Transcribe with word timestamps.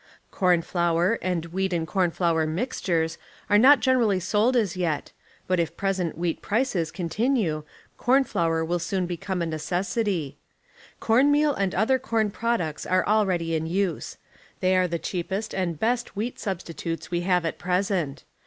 Corn 0.31 0.63
flour, 0.63 1.19
and 1.21 1.45
wheat 1.45 1.71
and 1.71 1.85
corn 1.85 2.09
flour 2.09 2.47
mixtures 2.47 3.19
are 3.51 3.59
not 3.59 3.81
generally 3.81 4.19
sold 4.19 4.55
as 4.55 4.75
yet, 4.75 5.11
but 5.45 5.59
if 5.59 5.77
present 5.77 6.17
wheat 6.17 6.41
prices 6.41 6.89
continue 6.91 7.65
corn 7.99 8.23
flour 8.23 8.65
will 8.65 8.79
soon 8.79 9.05
become 9.05 9.43
a 9.43 9.45
necessity. 9.45 10.39
Cornmeal 10.99 11.53
and 11.53 11.75
other 11.75 11.99
corn 11.99 12.31
products 12.31 12.83
are 12.83 13.05
already 13.05 13.53
in 13.53 13.67
use; 13.67 14.17
they 14.59 14.75
are 14.75 14.87
the 14.87 14.97
cheapest 14.97 15.53
and 15.53 15.79
best 15.79 16.15
wheat 16.15 16.39
substitutes 16.39 17.11
we 17.11 17.21
have 17.21 17.45
at 17.45 17.59
present. 17.59 18.23